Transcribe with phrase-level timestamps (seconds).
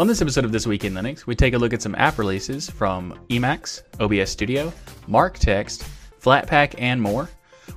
[0.00, 2.20] On this episode of This Week in Linux, we take a look at some app
[2.20, 4.72] releases from Emacs, OBS Studio,
[5.08, 5.84] MarkText,
[6.22, 7.28] Flatpak, and more.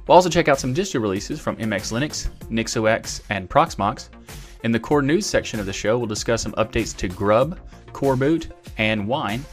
[0.05, 4.10] We'll also check out some distro releases from MX Linux, NixOS, and Proxmox.
[4.63, 7.57] In the core news section of the show, we'll discuss some updates to Grub,
[7.88, 9.44] Coreboot, and Wine.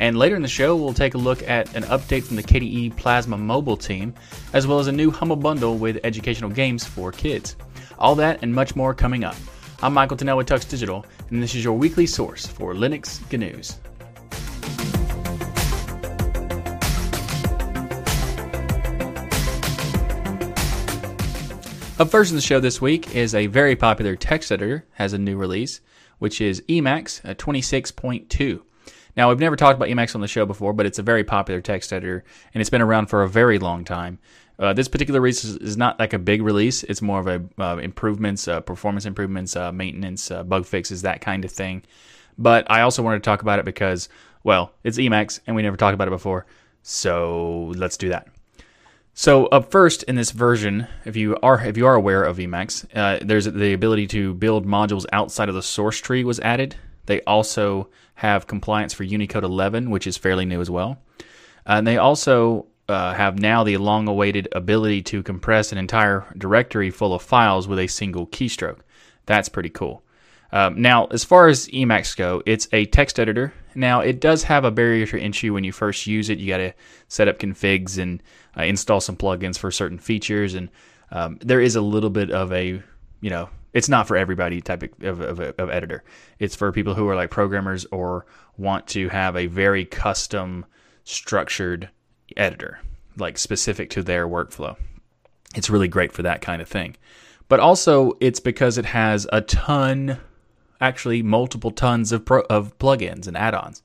[0.00, 2.96] And later in the show, we'll take a look at an update from the KDE
[2.96, 4.14] Plasma mobile team,
[4.54, 7.56] as well as a new Humble bundle with educational games for kids.
[7.98, 9.36] All that and much more coming up.
[9.82, 13.76] I'm Michael Tunnell with Tux Digital, and this is your weekly source for Linux GNews.
[21.96, 25.18] Up first in the show this week is a very popular text editor has a
[25.18, 25.80] new release,
[26.18, 28.62] which is Emacs 26.2.
[29.16, 31.60] Now, we've never talked about Emacs on the show before, but it's a very popular
[31.60, 34.18] text editor, and it's been around for a very long time.
[34.58, 36.84] Uh, this particular release is, not like a big release.
[36.84, 41.20] It's more of a uh, improvements, uh, performance improvements, uh, maintenance, uh, bug fixes, that
[41.20, 41.82] kind of thing.
[42.38, 44.08] But I also wanted to talk about it because,
[44.44, 46.46] well, it's Emacs, and we never talked about it before.
[46.82, 48.28] So let's do that.
[49.12, 52.84] So up first in this version, if you are if you are aware of Emacs,
[52.96, 56.74] uh, there's the ability to build modules outside of the source tree was added.
[57.06, 60.98] They also have compliance for Unicode 11, which is fairly new as well.
[61.64, 66.90] And they also uh, have now the long awaited ability to compress an entire directory
[66.90, 68.80] full of files with a single keystroke.
[69.26, 70.02] That's pretty cool.
[70.52, 73.52] Um, now, as far as Emacs go, it's a text editor.
[73.74, 76.38] Now, it does have a barrier to entry when you first use it.
[76.38, 76.74] You got to
[77.08, 78.22] set up configs and
[78.56, 80.68] uh, install some plugins for certain features, and
[81.10, 82.80] um, there is a little bit of a,
[83.20, 86.04] you know, it's not for everybody type of, of, of, editor.
[86.38, 88.24] It's for people who are like programmers or
[88.56, 90.64] want to have a very custom
[91.02, 91.90] structured
[92.36, 92.80] editor,
[93.16, 94.76] like specific to their workflow.
[95.54, 96.96] It's really great for that kind of thing.
[97.48, 100.18] But also, it's because it has a ton
[100.80, 103.82] actually multiple tons of pro- of plugins and add-ons.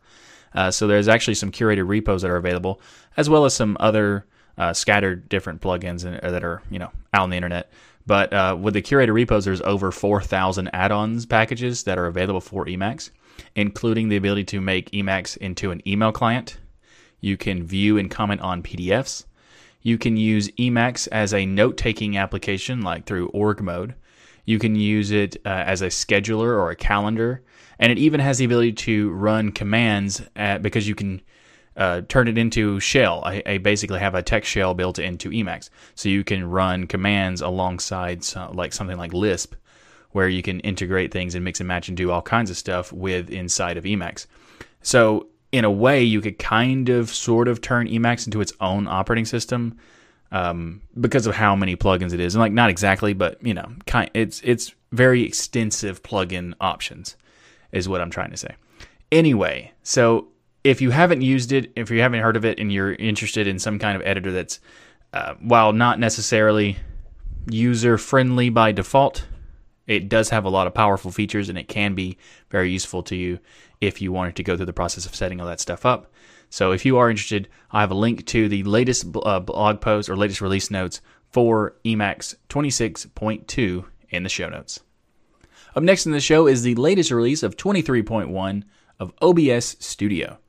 [0.54, 2.82] Uh, so there's actually some curated repos that are available,
[3.17, 4.26] as well as some other
[4.58, 7.71] uh, scattered different plugins in, that are you know out on the internet.
[8.06, 12.66] But uh, with the curated repos, there's over 4,000 add-ons packages that are available for
[12.66, 13.11] Emacs,
[13.56, 16.58] including the ability to make Emacs into an email client.
[17.22, 19.26] You can view and comment on PDFs.
[19.82, 23.96] You can use Emacs as a note-taking application, like through org mode.
[24.46, 27.44] You can use it uh, as a scheduler or a calendar,
[27.78, 31.22] and it even has the ability to run commands at, because you can
[31.78, 33.24] uh, turn it into shell.
[33.24, 37.42] I, I, basically have a text shell built into Emacs, so you can run commands
[37.42, 39.56] alongside some, like something like Lisp,
[40.12, 42.92] where you can integrate things and mix and match and do all kinds of stuff
[42.92, 44.26] with inside of Emacs.
[44.82, 48.87] So in a way, you could kind of sort of turn Emacs into its own
[48.87, 49.77] operating system
[50.32, 53.67] um, because of how many plugins it is, and like not exactly, but you know,
[53.88, 57.15] kind it's it's very extensive plugin options,
[57.71, 58.55] is what I'm trying to say.
[59.11, 60.27] Anyway, so
[60.64, 63.58] if you haven't used it, if you haven't heard of it, and you're interested in
[63.58, 64.59] some kind of editor that's
[65.14, 66.77] uh, while not necessarily
[67.49, 69.26] user friendly by default,
[69.88, 72.20] it does have a lot of powerful features, and it can be
[72.52, 73.39] very useful to you
[73.82, 76.12] if you wanted to go through the process of setting all that stuff up.
[76.50, 80.10] So if you are interested, I have a link to the latest uh, blog post
[80.10, 81.02] or latest release notes
[81.32, 84.80] for Emacs 26.2 in the show notes.
[85.76, 88.64] Up next in the show is the latest release of 23.1
[89.00, 90.39] of OBS Studio.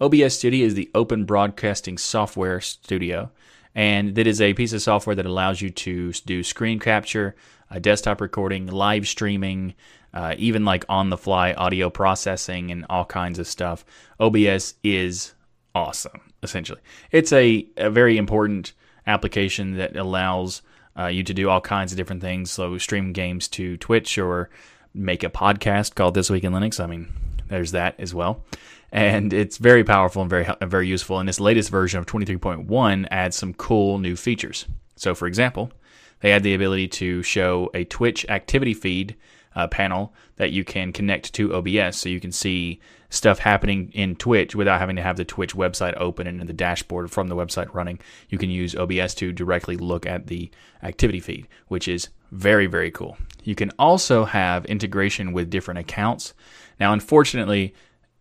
[0.00, 3.30] OBS Studio is the open broadcasting software studio,
[3.74, 7.34] and that is a piece of software that allows you to do screen capture,
[7.80, 9.74] desktop recording, live streaming,
[10.16, 13.84] uh, even like on the fly audio processing, and all kinds of stuff.
[14.18, 15.34] OBS is
[15.74, 16.80] awesome, essentially.
[17.10, 18.72] It's a, a very important
[19.06, 20.62] application that allows
[20.98, 22.50] uh, you to do all kinds of different things.
[22.50, 24.48] So, stream games to Twitch or
[24.94, 26.82] make a podcast called This Week in Linux.
[26.82, 27.12] I mean,
[27.48, 28.42] there's that as well.
[28.90, 31.18] And it's very powerful and very very useful.
[31.18, 34.64] And this latest version of 23.1 adds some cool new features.
[34.94, 35.72] So, for example,
[36.20, 39.14] they add the ability to show a Twitch activity feed
[39.56, 42.78] uh, panel that you can connect to OBS, so you can see
[43.08, 47.10] stuff happening in Twitch without having to have the Twitch website open and the dashboard
[47.10, 47.98] from the website running.
[48.28, 50.50] You can use OBS to directly look at the
[50.82, 53.16] activity feed, which is very, very cool.
[53.44, 56.34] You can also have integration with different accounts.
[56.78, 57.74] Now, unfortunately,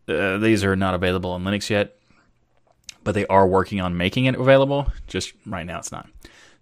[0.07, 1.97] uh, these are not available on Linux yet,
[3.03, 4.87] but they are working on making it available.
[5.07, 6.07] Just right now, it's not.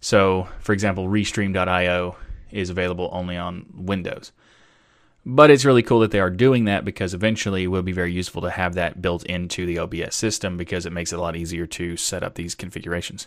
[0.00, 2.16] So, for example, Restream.io
[2.50, 4.32] is available only on Windows.
[5.26, 8.12] But it's really cool that they are doing that because eventually it will be very
[8.12, 11.36] useful to have that built into the OBS system because it makes it a lot
[11.36, 13.26] easier to set up these configurations.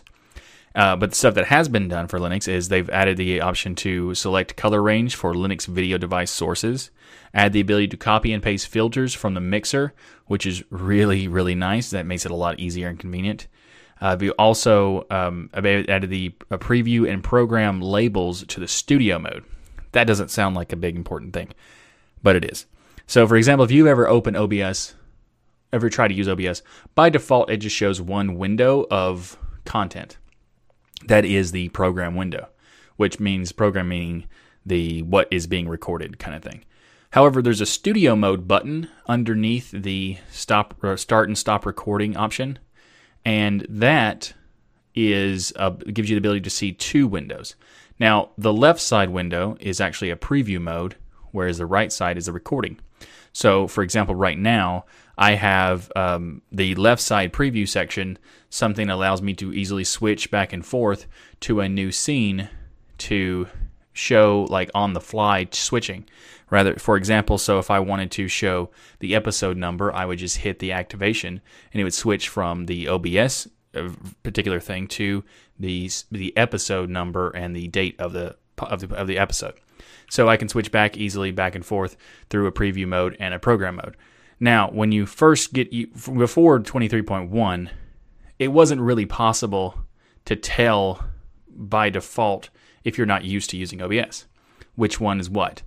[0.74, 3.74] Uh, but the stuff that has been done for Linux is they've added the option
[3.74, 6.90] to select color range for Linux video device sources,
[7.34, 9.92] add the ability to copy and paste filters from the mixer,
[10.26, 11.90] which is really, really nice.
[11.90, 13.48] That makes it a lot easier and convenient.
[14.00, 19.44] Uh, we also um, added the preview and program labels to the studio mode.
[19.92, 21.48] That doesn't sound like a big important thing,
[22.22, 22.66] but it is.
[23.06, 24.94] So, for example, if you ever open OBS,
[25.72, 26.62] ever try to use OBS,
[26.94, 30.18] by default, it just shows one window of content
[31.06, 32.48] that is the program window,
[32.96, 34.24] which means program meaning
[34.66, 36.64] the what is being recorded kind of thing.
[37.12, 42.58] However, there's a studio mode button underneath the stop start and stop recording option,
[43.24, 44.34] and that
[44.94, 47.54] is uh, gives you the ability to see two windows.
[47.98, 50.96] Now, the left side window is actually a preview mode,
[51.32, 52.78] whereas the right side is a recording.
[53.32, 54.84] So, for example, right now
[55.16, 58.18] I have um, the left side preview section,
[58.50, 61.06] something that allows me to easily switch back and forth
[61.40, 62.48] to a new scene
[62.98, 63.46] to
[63.92, 66.08] show like on the fly switching.
[66.50, 68.70] Rather, for example, so if I wanted to show
[69.00, 71.40] the episode number, I would just hit the activation
[71.72, 73.90] and it would switch from the OBS uh,
[74.22, 75.22] particular thing to
[75.58, 79.54] the the episode number and the date of the of the, of the episode.
[80.10, 81.96] So I can switch back easily back and forth
[82.30, 83.96] through a preview mode and a program mode.
[84.40, 87.70] Now, when you first get before 23.1,
[88.38, 89.80] it wasn't really possible
[90.24, 91.04] to tell
[91.48, 92.50] by default
[92.84, 94.26] if you're not used to using OBS
[94.76, 95.62] which one is what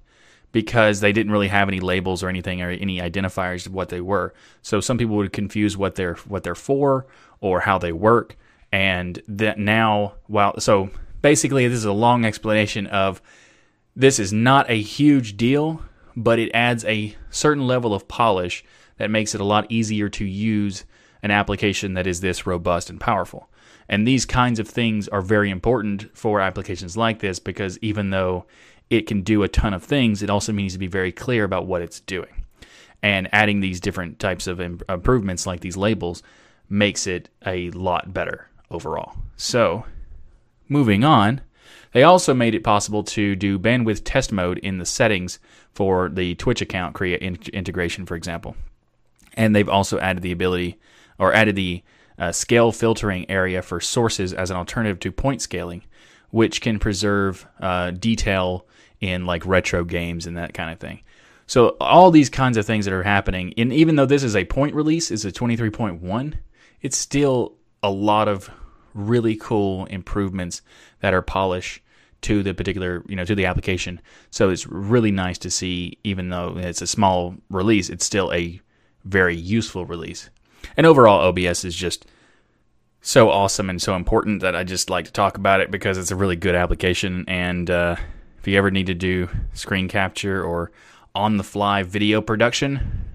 [0.53, 4.01] because they didn't really have any labels or anything or any identifiers of what they
[4.01, 4.33] were.
[4.61, 7.05] So some people would confuse what they're what they're for
[7.41, 8.37] or how they work
[8.71, 10.89] and that now well so
[11.21, 13.21] basically this is a long explanation of
[13.95, 15.81] this is not a huge deal
[16.15, 18.63] but it adds a certain level of polish
[18.97, 20.85] that makes it a lot easier to use
[21.23, 23.49] an application that is this robust and powerful.
[23.87, 28.45] And these kinds of things are very important for applications like this because even though
[28.89, 31.67] it can do a ton of things, it also needs to be very clear about
[31.67, 32.45] what it's doing.
[33.03, 36.21] And adding these different types of improvements like these labels
[36.69, 39.13] makes it a lot better overall.
[39.35, 39.85] So,
[40.71, 41.41] moving on,
[41.91, 45.39] they also made it possible to do bandwidth test mode in the settings
[45.73, 48.55] for the Twitch account create integration, for example.
[49.33, 50.79] And they've also added the ability
[51.19, 51.83] or added the
[52.17, 55.83] uh, scale filtering area for sources as an alternative to point scaling,
[56.29, 58.65] which can preserve uh, detail
[59.01, 61.01] in like retro games and that kind of thing.
[61.47, 64.45] So all these kinds of things that are happening, and even though this is a
[64.45, 66.33] point release, is a 23.1,
[66.81, 68.49] it's still a lot of
[68.93, 70.61] really cool improvements
[70.99, 71.81] that are polish
[72.21, 73.99] to the particular, you know, to the application.
[74.29, 78.61] So it's really nice to see, even though it's a small release, it's still a
[79.05, 80.29] very useful release.
[80.77, 82.05] And overall, OBS is just
[83.01, 86.11] so awesome and so important that I just like to talk about it because it's
[86.11, 87.25] a really good application.
[87.27, 87.95] And uh,
[88.39, 90.71] if you ever need to do screen capture or
[91.15, 93.05] on the fly video production,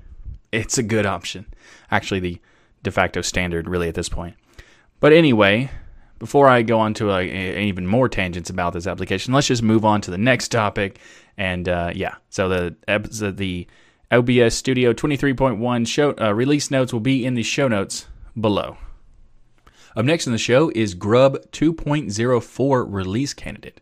[0.50, 1.46] it's a good option.
[1.90, 2.40] Actually, the
[2.82, 4.34] de facto standard, really, at this point.
[5.00, 5.70] But anyway,
[6.19, 9.62] before I go on to a, a, even more tangents about this application, let's just
[9.62, 10.98] move on to the next topic.
[11.37, 12.76] And uh, yeah, so the
[13.37, 13.66] the
[14.10, 18.06] OBS Studio 23.1 show uh, release notes will be in the show notes
[18.40, 18.78] below.
[19.96, 23.81] Up next in the show is Grub 2.04 release candidate.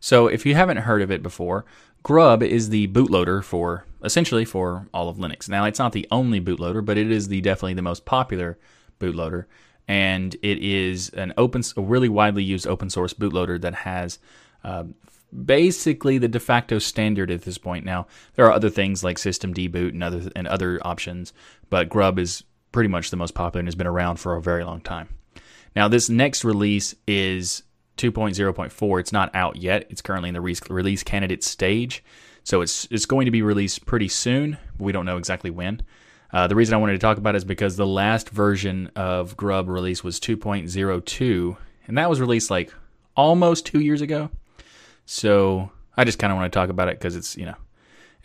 [0.00, 1.64] So if you haven't heard of it before,
[2.02, 5.48] Grub is the bootloader for essentially for all of Linux.
[5.48, 8.58] Now it's not the only bootloader, but it is the definitely the most popular
[9.00, 9.46] bootloader
[9.86, 14.18] and it is an open, a really widely used open source bootloader that has
[14.62, 14.84] uh,
[15.44, 17.84] basically the de facto standard at this point.
[17.84, 21.32] Now there are other things like systemd-boot and other and other options,
[21.70, 24.64] but Grub is pretty much the most popular and has been around for a very
[24.64, 25.08] long time.
[25.76, 27.62] Now this next release is
[27.98, 29.00] 2.0.4.
[29.00, 29.86] It's not out yet.
[29.90, 32.02] It's currently in the re- release candidate stage,
[32.42, 34.58] so it's it's going to be released pretty soon.
[34.78, 35.82] we don't know exactly when.
[36.34, 39.68] Uh, the reason I wanted to talk about is because the last version of Grub
[39.68, 42.74] release was 2.02, and that was released like
[43.16, 44.30] almost two years ago.
[45.06, 47.54] So I just kind of want to talk about it because it's you know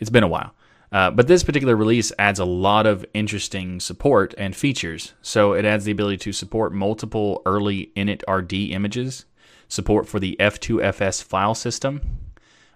[0.00, 0.52] it's been a while.
[0.90, 5.12] Uh, but this particular release adds a lot of interesting support and features.
[5.22, 9.24] So it adds the ability to support multiple early initrd images,
[9.68, 12.18] support for the F2FS file system,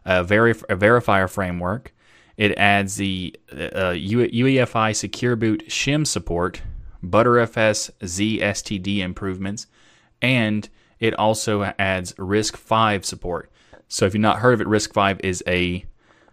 [0.04, 1.92] a, verif- a verifier framework,
[2.36, 6.62] it adds the uh, UEFI Secure Boot shim support,
[7.04, 9.66] Btrfs ZSTD improvements,
[10.20, 13.50] and it also adds RISC-V support.
[13.88, 15.84] So if you've not heard of it, RISC-V is a,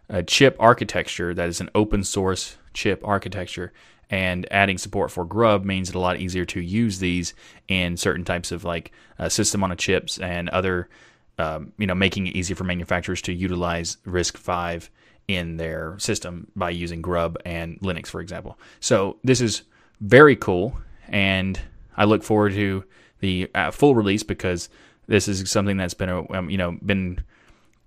[0.10, 3.74] a chip architecture that is an open source chip architecture.
[4.10, 7.34] And adding support for Grub means it a lot easier to use these
[7.68, 10.90] in certain types of like uh, system on a chips and other,
[11.38, 14.90] um, you know, making it easy for manufacturers to utilize RISC-V
[15.36, 18.60] in their system by using Grub and Linux, for example.
[18.80, 19.64] So this is
[20.00, 21.60] very cool, and
[21.98, 22.84] I look forward to
[23.20, 24.70] the uh, full release because
[25.08, 27.24] this is something that's been a um, you know been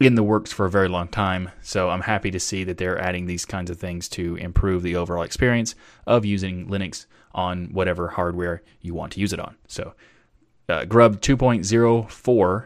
[0.00, 1.50] in the works for a very long time.
[1.62, 4.96] So I'm happy to see that they're adding these kinds of things to improve the
[4.96, 5.74] overall experience
[6.06, 9.56] of using Linux on whatever hardware you want to use it on.
[9.68, 9.94] So
[10.68, 12.64] uh, Grub 2.04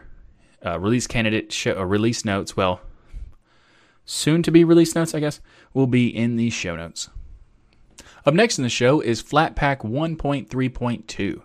[0.65, 2.57] uh, release candidate uh, release notes.
[2.57, 2.81] Well,
[4.09, 5.39] soon to be release notes, I guess,
[5.73, 7.09] will be in the show notes.
[8.25, 11.41] Up next in the show is Flatpak 1.3.2.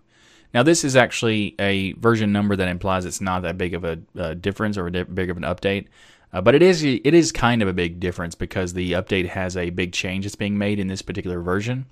[0.52, 4.34] Now, this is actually a version number that implies it's not that big of a
[4.34, 5.86] difference or a di- big of an update.
[6.32, 9.56] Uh, but it is it is kind of a big difference because the update has
[9.56, 11.86] a big change that's being made in this particular version.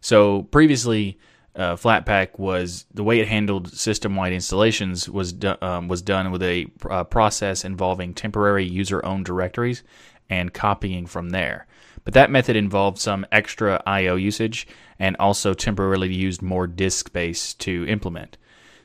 [0.00, 1.16] So previously,
[1.56, 6.42] uh, Flatpak was the way it handled system-wide installations was do, um, was done with
[6.42, 9.84] a uh, process involving temporary user-owned directories
[10.30, 11.66] and copying from there.
[12.04, 14.66] But that method involved some extra I/O usage
[14.98, 18.36] and also temporarily used more disk space to implement.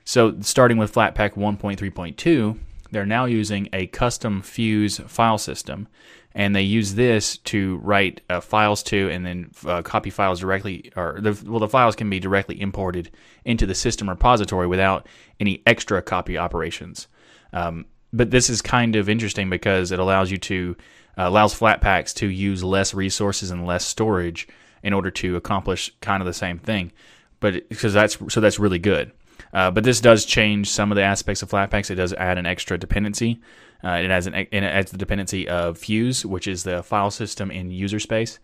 [0.06, 2.58] So, starting with Flatpak 1.3.2,
[2.92, 5.88] they're now using a custom Fuse file system,
[6.34, 10.92] and they use this to write uh, files to and then uh, copy files directly,
[10.96, 13.12] or the, well, the files can be directly imported
[13.46, 15.08] into the system repository without
[15.40, 17.08] any extra copy operations.
[17.54, 20.76] Um, but this is kind of interesting because it allows you to
[21.20, 24.48] uh, allows Flatpaks to use less resources and less storage
[24.82, 26.94] in order to accomplish kind of the same thing.
[27.42, 29.12] But because that's so that's really good.
[29.54, 31.92] Uh, but this does change some of the aspects of Flatpaks.
[31.92, 33.42] It does add an extra dependency.
[33.84, 37.52] Uh, it has an it adds the dependency of Fuse, which is the file system
[37.52, 38.40] in user space.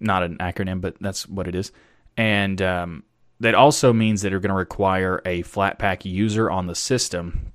[0.00, 1.70] Not an acronym, but that's what it is.
[2.16, 3.04] And um,
[3.40, 7.52] that also means that you're going to require a Flatpak user on the system.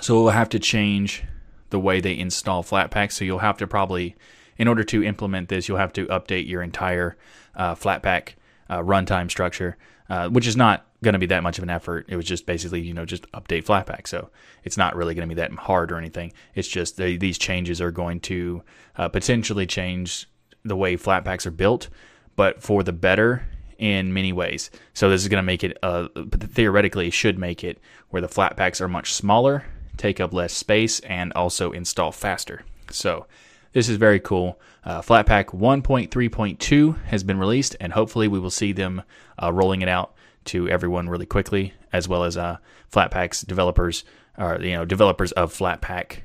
[0.00, 1.24] So we'll have to change
[1.72, 3.10] the way they install Flatpak.
[3.10, 4.14] So you'll have to probably,
[4.56, 7.16] in order to implement this, you'll have to update your entire
[7.56, 8.34] uh, Flatpak
[8.70, 9.76] uh, runtime structure,
[10.08, 12.06] uh, which is not going to be that much of an effort.
[12.08, 14.06] It was just basically, you know, just update Flatpak.
[14.06, 14.30] So
[14.62, 16.32] it's not really going to be that hard or anything.
[16.54, 18.62] It's just they, these changes are going to
[18.96, 20.28] uh, potentially change
[20.64, 21.88] the way Flatpaks are built,
[22.36, 23.42] but for the better
[23.78, 24.70] in many ways.
[24.94, 26.06] So this is going to make it, uh,
[26.38, 29.64] theoretically, should make it where the Flatpaks are much smaller
[29.96, 32.64] take up less space, and also install faster.
[32.90, 33.26] So
[33.72, 34.60] this is very cool.
[34.84, 39.02] Uh, Flatpak 1.3.2 has been released, and hopefully we will see them
[39.42, 40.14] uh, rolling it out
[40.46, 42.58] to everyone really quickly, as well as uh,
[42.92, 44.04] Flatpak's developers,
[44.36, 46.18] or you know, developers of Flatpak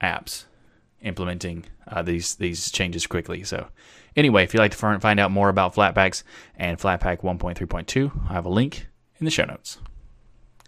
[0.00, 0.46] apps
[1.02, 3.44] implementing uh, these these changes quickly.
[3.44, 3.68] So,
[4.16, 6.22] anyway, if you'd like to find out more about Flatpaks
[6.56, 8.86] and Flatpak 1.3.2, I have a link
[9.18, 9.78] in the show notes.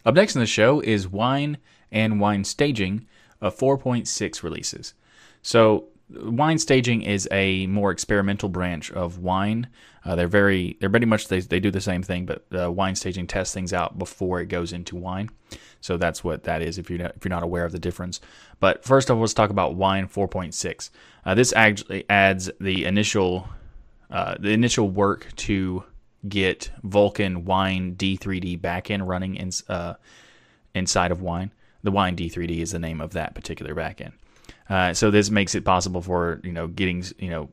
[0.04, 1.56] Up next in the show is Wine
[1.94, 3.06] and Wine Staging
[3.40, 4.92] of 4.6 releases.
[5.40, 9.68] So wine staging is a more experimental branch of wine.
[10.04, 12.94] Uh, they're very, they're pretty much they, they do the same thing, but uh, wine
[12.94, 15.30] staging tests things out before it goes into wine.
[15.80, 16.78] So that's what that is.
[16.78, 18.20] If you're not, if you're not aware of the difference,
[18.60, 20.90] but first of all, let's talk about wine 4.6.
[21.24, 23.48] Uh, this actually adds the initial,
[24.10, 25.84] uh, the initial work to
[26.28, 29.94] get Vulkan Wine D3D backend running in, uh,
[30.74, 31.50] inside of Wine.
[31.84, 34.12] The Wine D3D is the name of that particular backend.
[34.68, 37.48] Uh, so this makes it possible for you know getting you know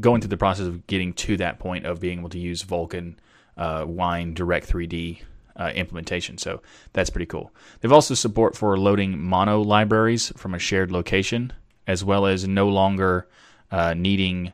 [0.00, 3.14] going through the process of getting to that point of being able to use Vulkan
[3.56, 5.22] uh, Wine Direct 3D
[5.56, 6.38] uh, implementation.
[6.38, 6.60] So
[6.92, 7.52] that's pretty cool.
[7.80, 11.52] They've also support for loading mono libraries from a shared location,
[11.86, 13.28] as well as no longer
[13.70, 14.52] uh, needing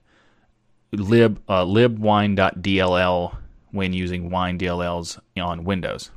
[0.93, 3.37] lib uh, libwine.dll
[3.71, 6.11] when using wine DLLs on Windows.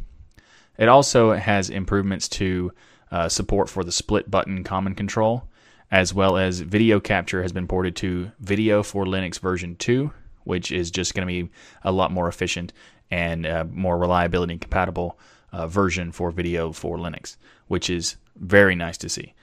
[0.78, 2.74] It also has improvements to
[3.16, 5.48] uh, support for the split button common control,
[5.90, 10.12] as well as video capture has been ported to Video for Linux version 2,
[10.44, 11.50] which is just going to be
[11.84, 12.74] a lot more efficient
[13.10, 15.18] and uh, more reliability compatible
[15.54, 17.38] uh, version for video for Linux,
[17.70, 19.34] which is very nice to see.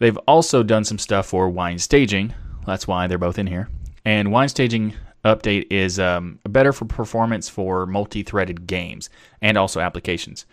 [0.00, 2.34] They've also done some stuff for wine staging.
[2.66, 3.70] That's why they're both in here.
[4.04, 4.92] And wine staging
[5.24, 9.08] update is um, better for performance for multi-threaded games
[9.40, 10.44] and also applications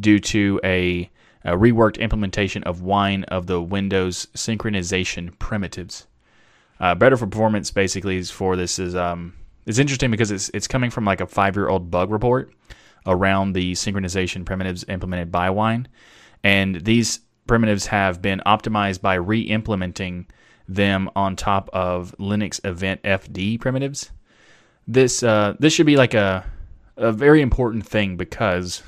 [0.00, 1.08] due to a,
[1.46, 6.06] a, reworked implementation of Wine of the Windows synchronization primitives.
[6.78, 9.34] Uh, better for performance basically is for this is um,
[9.64, 12.52] it's interesting because it's it's coming from like a five year old bug report
[13.06, 15.88] around the synchronization primitives implemented by Wine,
[16.44, 20.26] and these primitives have been optimized by re-implementing
[20.68, 24.10] them on top of Linux Event FD primitives
[24.86, 26.44] this uh, this should be like a
[26.96, 28.82] a very important thing because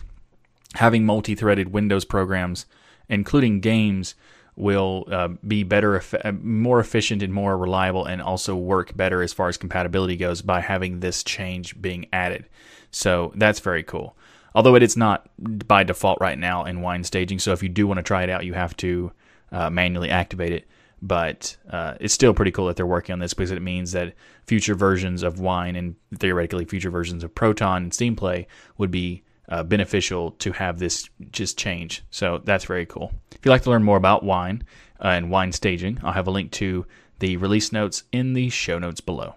[0.75, 2.66] having multi-threaded Windows programs,
[3.08, 4.14] including games,
[4.56, 9.32] will uh, be better, uh, more efficient, and more reliable, and also work better as
[9.32, 12.44] far as compatibility goes by having this change being added.
[12.90, 14.16] So that's very cool.
[14.54, 17.87] Although it is not by default right now in Wine staging, so if you do
[17.87, 19.12] want to try it out, you have to
[19.52, 20.66] uh, manually activate it.
[21.00, 24.14] But uh, it's still pretty cool that they're working on this because it means that
[24.48, 28.48] future versions of Wine and theoretically future versions of Proton and Steam Play
[28.78, 32.02] would be uh, beneficial to have this just change.
[32.11, 33.12] So that's very cool.
[33.33, 34.64] If you'd like to learn more about wine
[35.02, 36.87] uh, and wine staging, I'll have a link to
[37.19, 39.35] the release notes in the show notes below.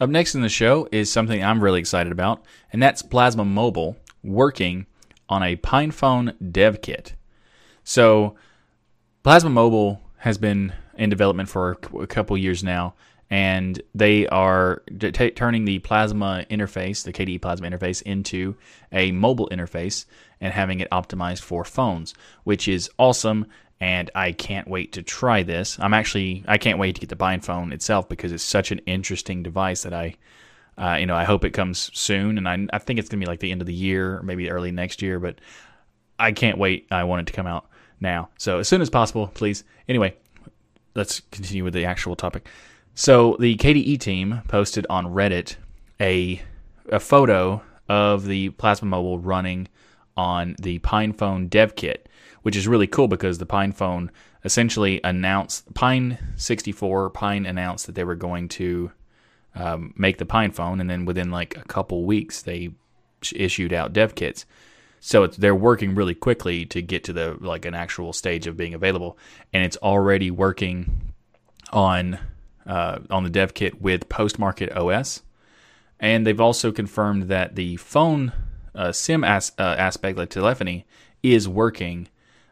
[0.00, 3.96] Up next in the show is something I'm really excited about, and that's Plasma Mobile
[4.22, 4.86] working
[5.28, 7.14] on a PinePhone dev kit.
[7.84, 8.34] So,
[9.22, 12.94] Plasma Mobile has been in development for a couple years now,
[13.34, 18.54] and they are t- turning the Plasma interface, the KDE Plasma interface, into
[18.92, 20.04] a mobile interface
[20.40, 22.14] and having it optimized for phones,
[22.44, 23.46] which is awesome.
[23.80, 25.76] And I can't wait to try this.
[25.80, 29.42] I'm actually I can't wait to get the PinePhone itself because it's such an interesting
[29.42, 30.14] device that I,
[30.78, 32.38] uh, you know, I hope it comes soon.
[32.38, 34.70] And I I think it's gonna be like the end of the year maybe early
[34.70, 35.18] next year.
[35.18, 35.40] But
[36.20, 36.86] I can't wait.
[36.92, 37.66] I want it to come out
[37.98, 38.28] now.
[38.38, 39.64] So as soon as possible, please.
[39.88, 40.14] Anyway,
[40.94, 42.46] let's continue with the actual topic.
[42.94, 45.56] So the KDE team posted on Reddit
[46.00, 46.40] a
[46.90, 49.68] a photo of the Plasma Mobile running
[50.16, 52.08] on the PinePhone dev kit,
[52.42, 54.10] which is really cool because the PinePhone
[54.44, 58.92] essentially announced Pine 64 Pine announced that they were going to
[59.56, 62.70] um, make the PinePhone, and then within like a couple weeks they
[63.34, 64.46] issued out dev kits.
[65.00, 68.72] So they're working really quickly to get to the like an actual stage of being
[68.72, 69.18] available,
[69.52, 71.12] and it's already working
[71.72, 72.18] on
[72.66, 75.22] uh, on the dev kit with Postmarket OS.
[76.00, 78.32] And they've also confirmed that the phone
[78.74, 80.86] uh, SIM as, uh, aspect, like telephony,
[81.22, 82.08] is working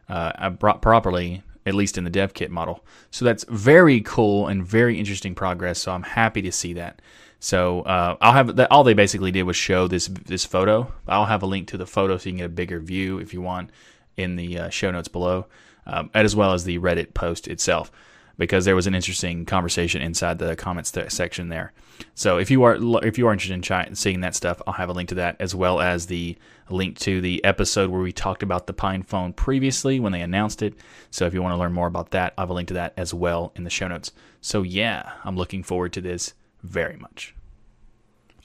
[0.09, 2.83] uh, properly, at least in the dev kit model.
[3.11, 5.79] So that's very cool and very interesting progress.
[5.79, 7.01] So I'm happy to see that.
[7.39, 8.71] So uh, I'll have that.
[8.71, 10.93] All they basically did was show this this photo.
[11.09, 13.33] I'll have a link to the photo so you can get a bigger view if
[13.33, 13.69] you want
[14.15, 15.47] in the uh, show notes below,
[15.85, 17.91] um, as well as the Reddit post itself
[18.37, 21.71] because there was an interesting conversation inside the comments th- section there.
[22.15, 24.93] So if you are if you are interested in seeing that stuff, I'll have a
[24.93, 26.37] link to that as well as the
[26.69, 30.61] link to the episode where we talked about the Pine phone previously when they announced
[30.61, 30.73] it.
[31.11, 32.93] So if you want to learn more about that, I have a link to that
[32.97, 34.11] as well in the show notes.
[34.41, 37.35] So yeah, I'm looking forward to this very much.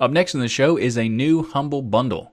[0.01, 2.33] Up next in the show is a new Humble Bundle.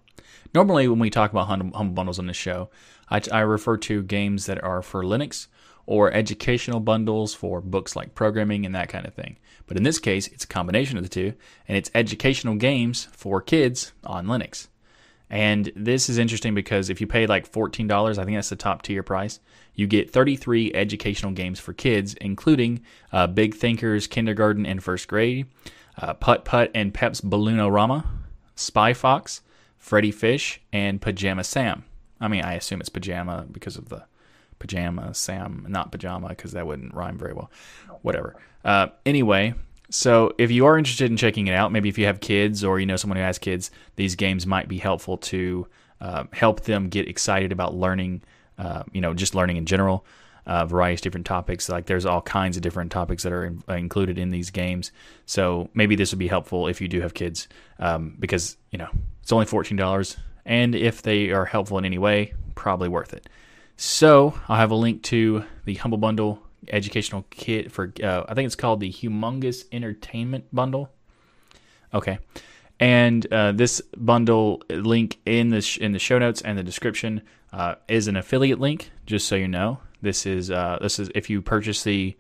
[0.53, 2.69] Normally, when we talk about Humble Bundles on this show,
[3.09, 5.47] I, I refer to games that are for Linux
[5.85, 9.37] or educational bundles for books like programming and that kind of thing.
[9.67, 11.33] But in this case, it's a combination of the two,
[11.67, 14.67] and it's educational games for kids on Linux.
[15.29, 18.83] And this is interesting because if you pay like $14, I think that's the top
[18.83, 19.39] tier price,
[19.73, 25.47] you get 33 educational games for kids, including uh, Big Thinkers, Kindergarten, and First Grade,
[25.99, 28.05] uh, Putt Putt and Pep's Balloonorama,
[28.55, 29.41] Spy Fox,
[29.77, 31.83] Freddy Fish, and Pajama Sam.
[32.19, 34.05] I mean, I assume it's pajama because of the
[34.59, 37.51] pajama, Sam, not pajama, because that wouldn't rhyme very well.
[38.01, 38.35] Whatever.
[38.63, 39.53] Uh, anyway,
[39.89, 42.79] so if you are interested in checking it out, maybe if you have kids or
[42.79, 45.67] you know someone who has kids, these games might be helpful to
[46.01, 48.21] uh, help them get excited about learning.
[48.57, 50.05] Uh, you know, just learning in general.
[50.47, 51.67] Uh, various different topics.
[51.69, 54.91] Like there's all kinds of different topics that are in, uh, included in these games.
[55.25, 57.47] So maybe this would be helpful if you do have kids,
[57.79, 58.89] um, because you know
[59.23, 63.27] it's only fourteen dollars, and if they are helpful in any way, probably worth it.
[63.77, 68.45] So I'll have a link to the Humble Bundle educational kit for uh, I think
[68.47, 70.89] it's called the Humongous Entertainment Bundle.
[71.93, 72.19] Okay,
[72.79, 77.21] and uh, this bundle link in the sh- in the show notes and the description
[77.53, 78.91] uh, is an affiliate link.
[79.05, 82.15] Just so you know, this is uh, this is if you purchase the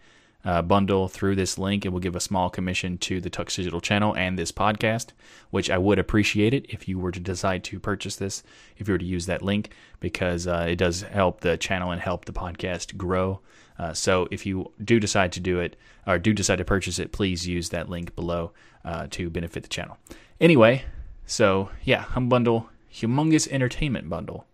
[0.45, 1.85] uh, bundle through this link.
[1.85, 5.07] It will give a small commission to the Tux Digital channel and this podcast,
[5.49, 8.43] which I would appreciate it if you were to decide to purchase this,
[8.77, 11.99] if you were to use that link, because uh, it does help the channel and
[11.99, 13.41] help the podcast grow.
[13.77, 15.75] Uh, so if you do decide to do it
[16.07, 18.51] or do decide to purchase it, please use that link below
[18.85, 19.97] uh, to benefit the channel.
[20.39, 20.85] Anyway,
[21.25, 24.45] so yeah, Hum Bundle, humongous entertainment bundle,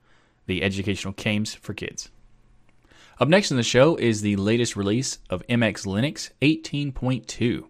[0.48, 2.10] the educational games for kids.
[3.22, 7.66] Up next in the show is the latest release of MX Linux 18.2.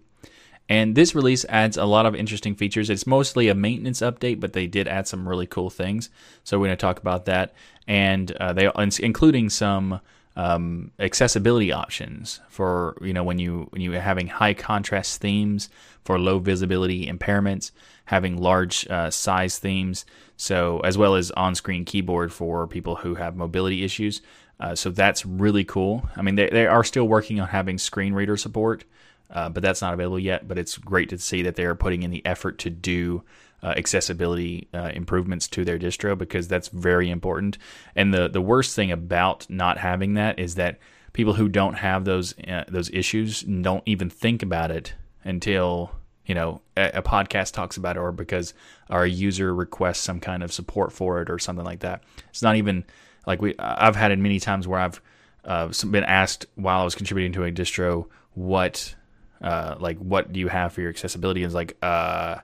[0.69, 2.89] And this release adds a lot of interesting features.
[2.89, 6.09] It's mostly a maintenance update, but they did add some really cool things.
[6.45, 7.53] So we're going to talk about that,
[7.85, 9.99] and uh, they including some
[10.37, 15.67] um, accessibility options for you know when you when you having high contrast themes
[16.05, 17.71] for low visibility impairments,
[18.05, 20.05] having large uh, size themes,
[20.37, 24.21] so as well as on-screen keyboard for people who have mobility issues.
[24.61, 26.07] Uh, so that's really cool.
[26.15, 28.85] I mean, they, they are still working on having screen reader support,
[29.31, 30.47] uh, but that's not available yet.
[30.47, 33.23] But it's great to see that they're putting in the effort to do
[33.63, 37.57] uh, accessibility uh, improvements to their distro because that's very important.
[37.95, 40.77] And the the worst thing about not having that is that
[41.13, 44.93] people who don't have those uh, those issues don't even think about it
[45.23, 45.91] until
[46.25, 48.53] you know a, a, podcast talks about it or because
[48.91, 52.03] our user requests some kind of support for it or something like that.
[52.29, 52.85] It's not even
[53.25, 55.01] like we I've had it many times where I've
[55.45, 58.95] uh, been asked while I was contributing to a distro what
[59.41, 62.37] uh, like what do you have for your accessibility it's like uh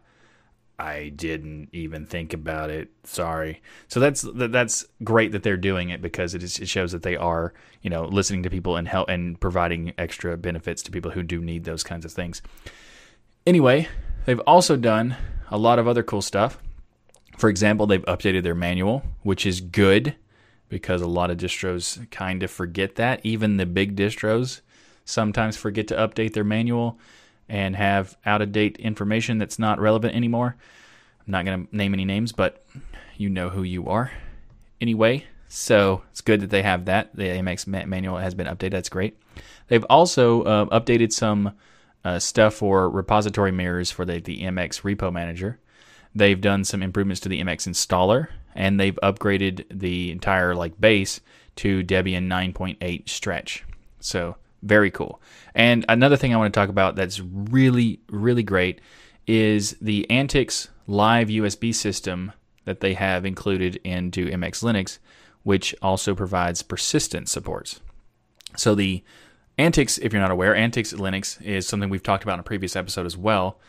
[0.80, 2.90] I didn't even think about it.
[3.04, 3.62] Sorry.
[3.88, 7.16] So that's that's great that they're doing it because it, is, it shows that they
[7.16, 11.24] are, you know, listening to people and help and providing extra benefits to people who
[11.24, 12.44] do need those kinds of things.
[13.48, 13.88] Anyway,
[14.26, 15.16] they've also done
[15.50, 16.60] a lot of other cool stuff.
[17.38, 20.16] For example, they've updated their manual, which is good
[20.70, 23.22] because a lot of distros kind of forget that.
[23.24, 24.62] Even the big distros
[25.06, 27.00] sometimes forget to update their manual
[27.50, 30.56] and have out of date information that's not relevant anymore.
[31.26, 32.66] I'm not going to name any names, but
[33.16, 34.12] you know who you are.
[34.82, 37.16] Anyway, so it's good that they have that.
[37.16, 38.72] The AMX manual has been updated.
[38.72, 39.18] That's great.
[39.68, 41.54] They've also uh, updated some
[42.04, 45.60] uh, stuff for repository mirrors for the, the MX repo manager.
[46.14, 51.22] They've done some improvements to the MX installer, and they've upgraded the entire like base
[51.58, 53.64] to Debian 9.8 stretch.
[54.00, 55.22] So very cool.
[55.56, 58.82] And another thing I want to talk about that's really, really great
[59.28, 62.34] is the Antix live USB system
[62.66, 64.98] that they have included into MX Linux,
[65.44, 67.80] which also provides persistent supports.
[68.56, 69.04] So the
[69.60, 72.76] Antix, if you're not aware, Antix Linux is something we've talked about in a previous
[72.76, 73.60] episode as well.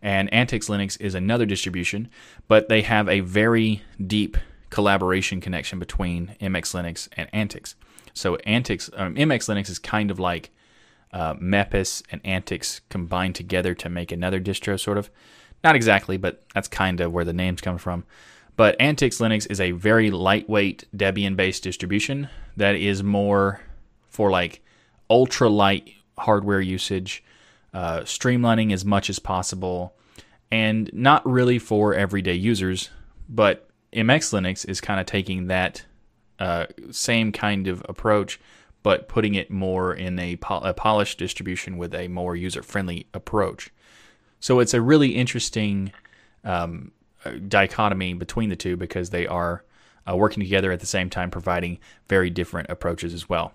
[0.00, 2.08] And Antix Linux is another distribution,
[2.46, 4.36] but they have a very deep
[4.70, 7.74] collaboration connection between MX Linux and Antix.
[8.14, 10.50] So Antix, um, MX Linux is kind of like
[11.12, 15.10] uh, Mepis and Antix combined together to make another distro, sort of.
[15.64, 18.04] Not exactly, but that's kind of where the names come from.
[18.56, 23.60] But Antix Linux is a very lightweight Debian based distribution that is more
[24.08, 24.62] for like
[25.08, 27.22] ultra light hardware usage,
[27.74, 29.94] uh, streamlining as much as possible,
[30.50, 32.90] and not really for everyday users.
[33.28, 35.84] But MX Linux is kind of taking that
[36.38, 38.40] uh, same kind of approach,
[38.82, 43.06] but putting it more in a, pol- a polished distribution with a more user friendly
[43.12, 43.70] approach.
[44.40, 45.92] So it's a really interesting
[46.44, 46.92] um,
[47.24, 49.64] uh, dichotomy between the two because they are
[50.08, 51.78] uh, working together at the same time, providing
[52.08, 53.52] very different approaches as well.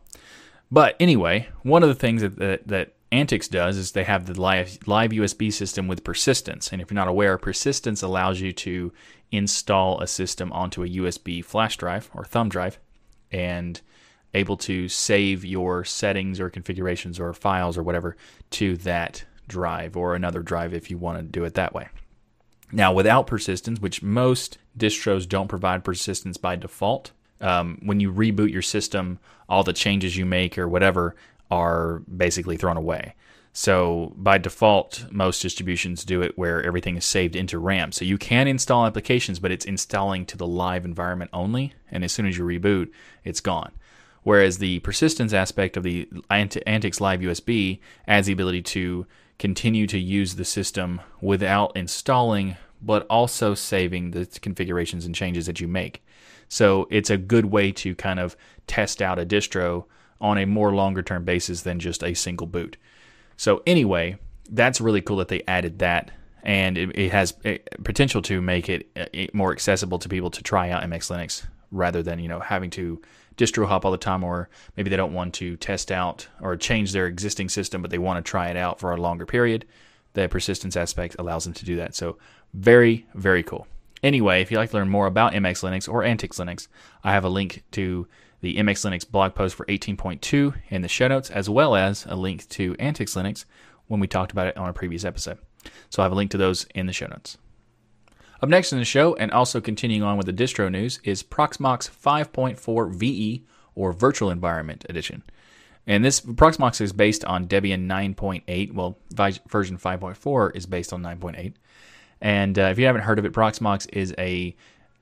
[0.70, 4.40] But anyway, one of the things that, that, that Antix does is they have the
[4.40, 6.74] live, live USB system with persistence.
[6.74, 8.92] And if you're not aware, persistence allows you to
[9.32, 12.80] install a system onto a USB flash drive or thumb drive
[13.32, 13.80] and
[14.34, 18.18] able to save your settings or configurations or files or whatever
[18.50, 21.88] to that drive or another drive if you want to do it that way.
[22.72, 28.52] Now, without persistence, which most distros don't provide persistence by default, um, when you reboot
[28.52, 31.16] your system, all the changes you make or whatever
[31.52, 33.16] are basically thrown away.
[33.56, 37.92] So by default, most distributions do it where everything is saved into RAM.
[37.92, 41.74] So you can install applications, but it's installing to the live environment only.
[41.92, 42.90] And as soon as you reboot,
[43.24, 43.72] it's gone.
[44.24, 49.06] Whereas the persistence aspect of the Antix Live USB adds the ability to
[49.38, 55.60] continue to use the system without installing, but also saving the configurations and changes that
[55.60, 56.04] you make.
[56.48, 59.86] So it's a good way to kind of test out a distro
[60.24, 62.78] on a more longer term basis than just a single boot.
[63.36, 64.18] So anyway,
[64.50, 67.34] that's really cool that they added that, and it, it has
[67.84, 72.02] potential to make it uh, more accessible to people to try out MX Linux rather
[72.02, 73.02] than you know having to
[73.36, 76.94] distro hop all the time, or maybe they don't want to test out or change
[76.94, 79.66] their existing system, but they want to try it out for a longer period.
[80.14, 81.96] The persistence aspect allows them to do that.
[81.96, 82.18] So
[82.54, 83.68] very very cool.
[84.04, 86.68] Anyway, if you'd like to learn more about MX Linux or Antix Linux,
[87.04, 88.08] I have a link to
[88.44, 92.16] the MX Linux blog post for 18.2 in the show notes, as well as a
[92.18, 93.46] link to Antix Linux
[93.88, 95.38] when we talked about it on a previous episode.
[95.90, 97.38] So I have a link to those in the show notes.
[98.42, 101.90] Up next in the show, and also continuing on with the distro news, is Proxmox
[101.90, 105.24] 5.4 VE or Virtual Environment Edition.
[105.88, 108.74] And this Proxmox is based on Debian 9.8.
[108.74, 108.98] Well,
[109.48, 111.54] version 5.4 is based on 9.8.
[112.20, 114.54] And uh, if you haven't heard of it, Proxmox is a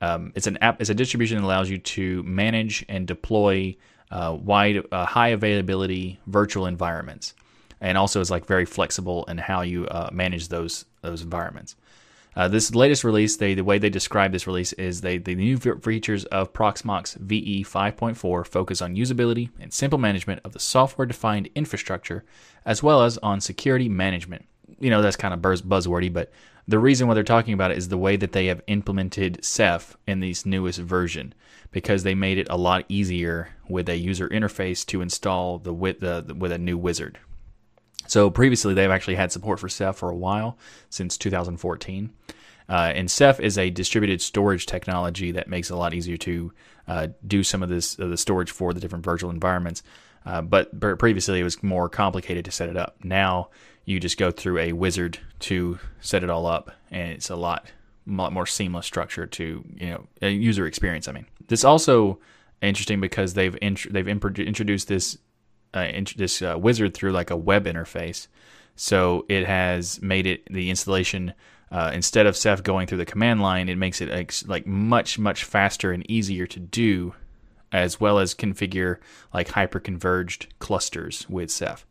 [0.02, 0.80] um, it's an app.
[0.80, 3.76] It's a distribution that allows you to manage and deploy
[4.10, 7.34] uh, wide, uh, high availability virtual environments,
[7.80, 11.76] and also is like very flexible in how you uh, manage those those environments.
[12.34, 15.56] Uh, this latest release, they the way they describe this release is they the new
[15.56, 22.24] features of Proxmox VE 5.4 focus on usability and simple management of the software-defined infrastructure,
[22.64, 24.46] as well as on security management.
[24.80, 26.32] You know that's kind of buzz- buzzwordy, but
[26.72, 29.94] the reason why they're talking about it is the way that they have implemented Ceph
[30.06, 31.34] in this newest version,
[31.70, 36.00] because they made it a lot easier with a user interface to install the with
[36.00, 37.18] the with a new wizard.
[38.06, 40.56] So previously, they've actually had support for Ceph for a while,
[40.88, 42.10] since 2014.
[42.70, 46.54] Uh, and Ceph is a distributed storage technology that makes it a lot easier to
[46.88, 49.82] uh, do some of this the storage for the different virtual environments.
[50.24, 52.96] Uh, but previously, it was more complicated to set it up.
[53.04, 53.50] Now
[53.84, 57.66] you just go through a wizard to set it all up, and it's a lot,
[58.06, 61.08] lot more seamless structure to you know a user experience.
[61.08, 62.18] I mean, this also
[62.60, 65.18] interesting because they've int- they've imp- introduced this
[65.74, 68.28] uh, this uh, wizard through like a web interface.
[68.76, 71.34] So it has made it the installation
[71.70, 75.18] uh, instead of Ceph going through the command line, it makes it like, like much
[75.18, 77.14] much faster and easier to do,
[77.72, 78.98] as well as configure
[79.32, 81.86] like hyper-converged clusters with Ceph.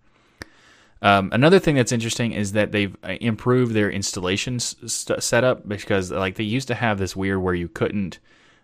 [1.01, 6.11] Um, another thing that's interesting is that they've uh, improved their installation st- setup because
[6.11, 8.19] like they used to have this weird where you couldn't,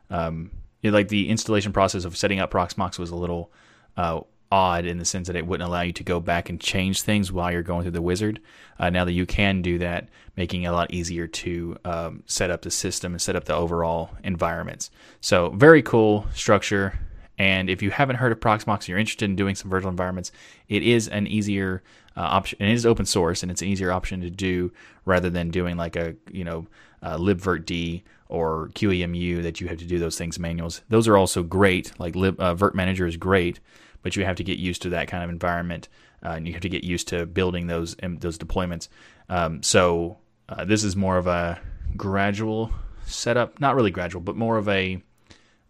[0.09, 3.51] um, you know, like the installation process of setting up Proxmox was a little
[3.97, 4.21] uh,
[4.51, 7.31] odd in the sense that it wouldn't allow you to go back and change things
[7.31, 8.39] while you're going through the wizard.
[8.79, 12.51] Uh, now that you can do that, making it a lot easier to um, set
[12.51, 14.89] up the system and set up the overall environments.
[15.21, 16.99] So very cool structure.
[17.39, 20.31] And if you haven't heard of Proxmox and you're interested in doing some virtual environments,
[20.69, 21.83] it is an easier
[22.17, 22.57] uh, option.
[22.59, 24.71] And it is open source and it's an easier option to do
[25.05, 26.67] rather than doing like a you know
[27.01, 30.81] uh, libvirtd or QEMU that you have to do those things manuals.
[30.89, 31.97] Those are also great.
[31.99, 33.59] Like lib, uh, Virt Manager is great
[34.07, 35.89] but you have to get used to that kind of environment,
[36.23, 38.87] uh, and you have to get used to building those um, those deployments.
[39.27, 41.59] Um, so uh, this is more of a
[41.97, 42.71] gradual
[43.05, 45.01] setup, not really gradual, but more of a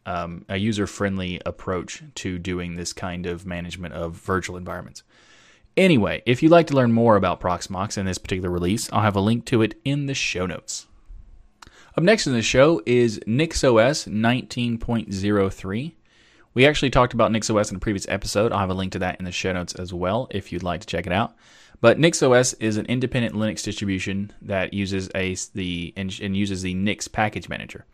[0.05, 5.01] um, a user friendly approach to doing this kind of management of virtual environments.
[5.77, 9.15] Anyway, if you'd like to learn more about Proxmox and this particular release, I'll have
[9.15, 10.87] a link to it in the show notes.
[11.95, 15.91] Up next in the show is NixOS 19.03.
[16.55, 18.51] We actually talked about NixOS in a previous episode.
[18.51, 20.81] I'll have a link to that in the show notes as well if you'd like
[20.81, 21.35] to check it out.
[21.79, 26.73] But NixOS is an independent Linux distribution that uses a the and, and uses the
[26.73, 27.85] Nix package manager.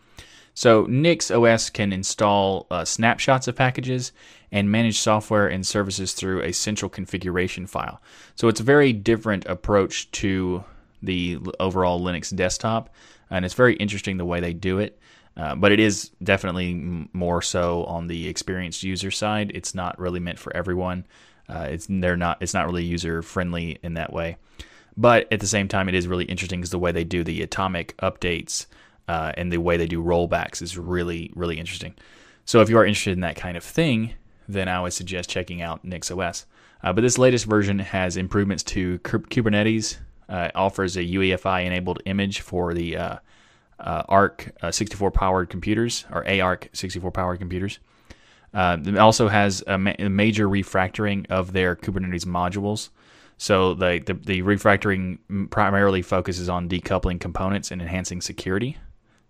[0.54, 4.12] So NixOS can install uh, snapshots of packages
[4.52, 8.02] and manage software and services through a central configuration file.
[8.36, 10.64] So it's a very different approach to
[11.02, 12.94] the overall Linux desktop,
[13.30, 15.00] and it's very interesting the way they do it.
[15.36, 19.52] Uh, but it is definitely more so on the experienced user side.
[19.56, 21.06] It's not really meant for everyone.
[21.50, 22.38] Uh, it's they're not.
[22.40, 24.38] It's not really user friendly in that way.
[24.96, 27.42] But at the same time, it is really interesting because the way they do the
[27.42, 28.68] atomic updates
[29.08, 31.96] uh, and the way they do rollbacks is really really interesting.
[32.46, 34.14] So if you are interested in that kind of thing,
[34.48, 36.46] then I would suggest checking out NixOS.
[36.84, 39.98] Uh, but this latest version has improvements to Kubernetes.
[40.30, 43.18] Uh, offers a UEFI enabled image for the uh,
[43.80, 47.80] uh, ARC uh, 64 powered computers or AArch64 powered computers.
[48.54, 52.90] Uh, it also has a, ma- a, major refactoring of their Kubernetes modules.
[53.38, 55.18] So the, the, the refactoring
[55.50, 58.78] primarily focuses on decoupling components and enhancing security.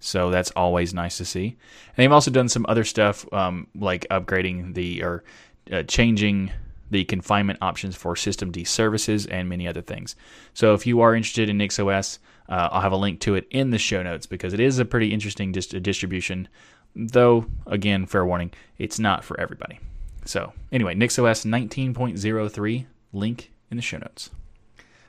[0.03, 1.47] So that's always nice to see.
[1.47, 5.23] And they've also done some other stuff um, like upgrading the or
[5.71, 6.51] uh, changing
[6.91, 10.15] the confinement options for systemd services and many other things.
[10.53, 13.69] So if you are interested in NixOS, uh, I'll have a link to it in
[13.69, 16.49] the show notes because it is a pretty interesting dist- distribution.
[16.95, 19.79] Though, again, fair warning, it's not for everybody.
[20.25, 24.29] So, anyway, NixOS 19.03, link in the show notes.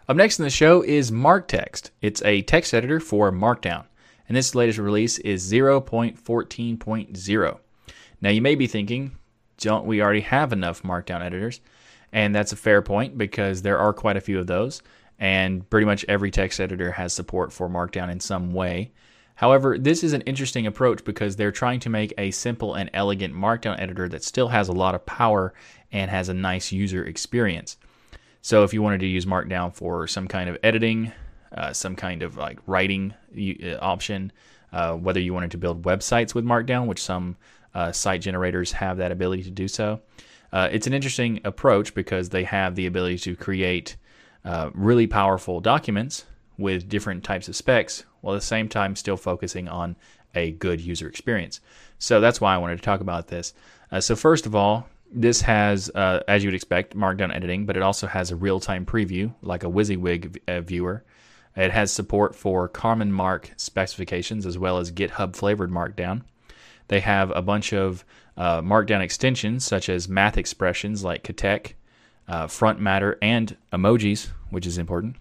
[0.08, 1.90] Up next in the show is MarkText.
[2.00, 3.84] It's a text editor for Markdown,
[4.28, 7.58] and this latest release is 0.14.0.
[8.20, 9.16] Now, you may be thinking,
[9.58, 11.60] don't we already have enough Markdown editors?
[12.12, 14.82] And that's a fair point because there are quite a few of those
[15.18, 18.92] and pretty much every text editor has support for Markdown in some way.
[19.36, 23.34] However, this is an interesting approach because they're trying to make a simple and elegant
[23.34, 25.52] Markdown editor that still has a lot of power
[25.90, 27.76] and has a nice user experience.
[28.42, 31.12] So, if you wanted to use Markdown for some kind of editing,
[31.54, 34.32] uh, some kind of like writing uh, option,
[34.72, 37.36] uh, whether you wanted to build websites with Markdown, which some
[37.74, 40.00] uh, site generators have that ability to do so,
[40.52, 43.96] uh, it's an interesting approach because they have the ability to create
[44.74, 46.26] really powerful documents
[46.58, 49.96] with different types of specs while at the same time still focusing on
[50.34, 51.60] a good user experience.
[51.98, 53.54] So that's why I wanted to talk about this.
[54.00, 57.82] So, first of all, this has, uh, as you would expect, Markdown editing, but it
[57.82, 61.04] also has a real-time preview, like a WYSIWYG uh, viewer.
[61.56, 66.22] It has support for CommonMark specifications as well as GitHub flavored Markdown.
[66.88, 68.04] They have a bunch of
[68.36, 71.74] uh, Markdown extensions such as math expressions like KaTeX,
[72.26, 75.16] uh, front matter, and emojis, which is important.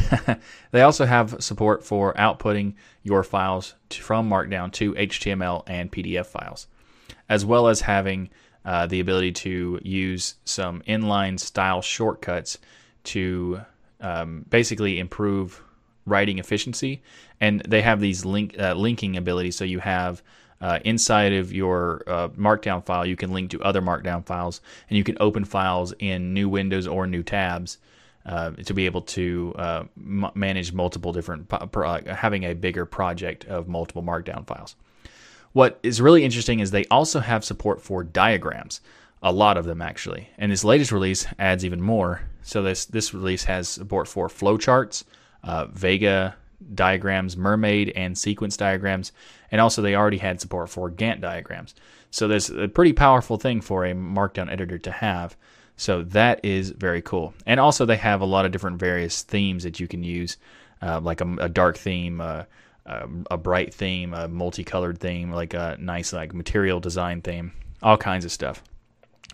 [0.70, 6.26] they also have support for outputting your files to, from Markdown to HTML and PDF
[6.26, 6.66] files,
[7.28, 8.30] as well as having
[8.64, 12.58] uh, the ability to use some inline style shortcuts
[13.04, 13.60] to
[14.02, 15.62] um, basically improve
[16.04, 17.00] writing efficiency.
[17.40, 20.22] And they have these link uh, linking abilities, so you have
[20.60, 24.96] uh, inside of your uh, Markdown file, you can link to other Markdown files, and
[24.96, 27.78] you can open files in new windows or new tabs
[28.26, 33.44] uh, to be able to uh, m- manage multiple different, pro- having a bigger project
[33.46, 34.76] of multiple Markdown files.
[35.52, 38.80] What is really interesting is they also have support for diagrams,
[39.20, 42.22] a lot of them actually, and this latest release adds even more.
[42.42, 45.04] So this this release has support for flowcharts,
[45.42, 46.36] uh, Vega
[46.74, 49.12] diagrams, mermaid and sequence diagrams,
[49.50, 51.74] and also they already had support for Gantt diagrams.
[52.10, 55.36] So there's a pretty powerful thing for a Markdown editor to have.
[55.76, 57.34] So that is very cool.
[57.46, 60.36] And also they have a lot of different various themes that you can use,
[60.82, 62.44] uh, like a, a, dark theme, uh,
[62.84, 67.52] um, a bright theme, a multicolored theme, like a nice like material design theme,
[67.82, 68.62] all kinds of stuff.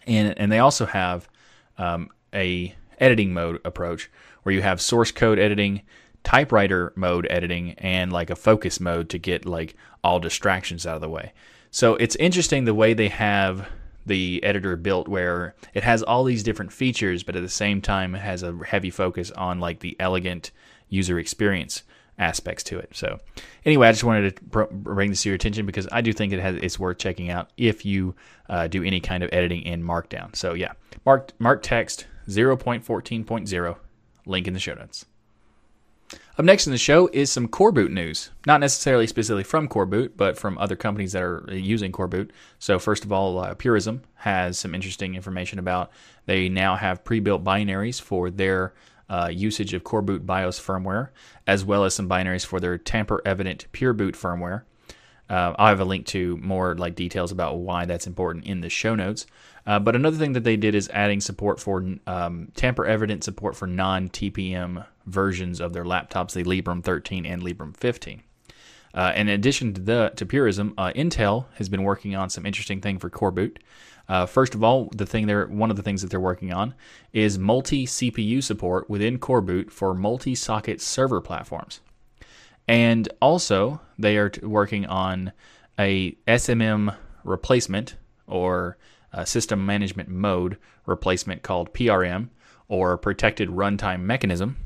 [0.07, 1.29] And and they also have
[1.77, 4.11] um, a editing mode approach
[4.43, 5.83] where you have source code editing
[6.25, 11.01] typewriter mode editing and like a focus mode to get like all distractions out of
[11.01, 11.33] the way.
[11.71, 13.69] So it's interesting the way they have
[14.07, 18.15] the editor built where it has all these different features, but at the same time
[18.15, 20.51] it has a heavy focus on like the elegant
[20.89, 21.83] user experience
[22.19, 22.91] aspects to it.
[22.95, 23.19] So
[23.65, 26.41] anyway, I just wanted to bring this to your attention because I do think it
[26.41, 28.15] has it's worth checking out if you
[28.49, 30.35] uh, do any kind of editing in Markdown.
[30.35, 30.73] So yeah,
[31.05, 33.77] Mark Mark Text 0.14.0
[34.27, 35.07] link in the show notes.
[36.39, 38.31] Up next in the show is some Coreboot news.
[38.47, 42.31] Not necessarily specifically from Coreboot, but from other companies that are using Coreboot.
[42.59, 45.91] So, first of all, uh, Purism has some interesting information about
[46.27, 48.73] they now have pre built binaries for their
[49.11, 51.09] uh, usage of Coreboot BIOS firmware,
[51.47, 54.63] as well as some binaries for their tamper evident PureBoot firmware.
[55.31, 58.71] Uh, I'll have a link to more like details about why that's important in the
[58.71, 59.27] show notes.
[59.69, 63.55] Uh, but another thing that they did is adding support for um, tamper evident support
[63.55, 68.23] for non TPM versions of their laptops, the Librem 13 and Librem 15.
[68.95, 72.81] Uh, in addition to the to Purism, uh, Intel has been working on some interesting
[72.81, 73.59] thing for Coreboot.
[74.09, 76.75] Uh, first of all, the thing they're one of the things that they're working on
[77.13, 81.81] is multi CPU support within Coreboot for multi socket server platforms,
[82.67, 85.33] and also they are t- working on
[85.79, 88.79] a SMM replacement or
[89.13, 92.29] uh, system management mode replacement called PRM
[92.69, 94.57] or protected runtime mechanism.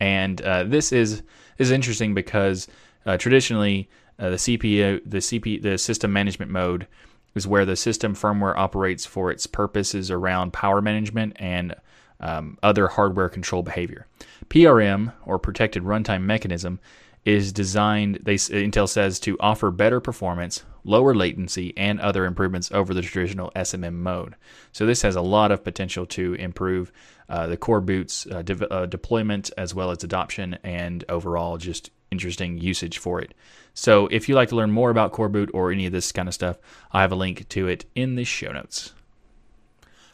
[0.00, 1.22] And uh, this is
[1.58, 2.68] is interesting because
[3.04, 6.86] uh, traditionally uh, the CPU the CPU the system management mode
[7.34, 11.74] is where the system firmware operates for its purposes around power management and
[12.20, 14.06] um, other hardware control behavior.
[14.48, 16.80] PRM or protected runtime mechanism
[17.24, 22.94] is designed, they, Intel says, to offer better performance, lower latency, and other improvements over
[22.94, 24.34] the traditional SMM mode.
[24.72, 26.92] So this has a lot of potential to improve
[27.28, 32.58] uh, the Coreboot's uh, de- uh, deployment as well as adoption and overall just interesting
[32.58, 33.34] usage for it.
[33.74, 36.34] So if you'd like to learn more about Coreboot or any of this kind of
[36.34, 36.58] stuff,
[36.90, 38.94] I have a link to it in the show notes.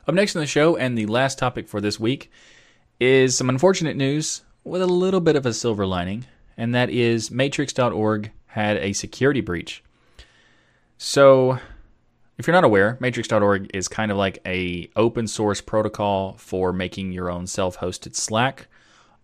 [0.07, 2.31] Up next in the show, and the last topic for this week,
[3.01, 7.31] is some unfortunate news with a little bit of a silver lining and that is
[7.31, 9.83] Matrix.org had a security breach.
[11.07, 11.59] So,
[12.39, 17.13] if you're not aware, Matrix.org is kind of like a open source protocol for making
[17.13, 18.69] your own self-hosted Slack,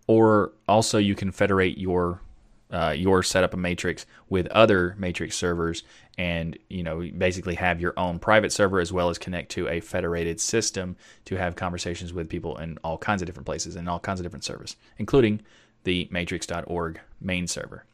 [0.05, 2.21] or also you can federate your
[2.69, 5.81] uh, your setup of Matrix with other Matrix servers,
[6.19, 9.79] and you know basically have your own private server as well as connect to a
[9.79, 13.99] federated system to have conversations with people in all kinds of different places and all
[13.99, 15.41] kinds of different servers, including
[15.83, 17.85] the matrix.org main server.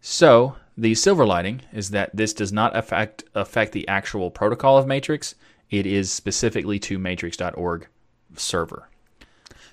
[0.00, 4.86] So, the silver lining is that this does not affect affect the actual protocol of
[4.86, 5.34] Matrix.
[5.70, 7.86] It is specifically to matrix.org
[8.36, 8.88] server.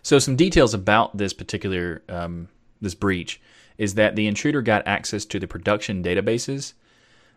[0.01, 2.49] So, some details about this particular um,
[2.81, 3.41] this breach
[3.77, 6.73] is that the intruder got access to the production databases,